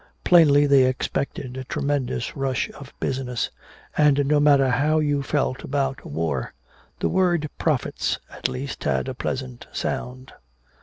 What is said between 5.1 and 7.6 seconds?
felt about war, the word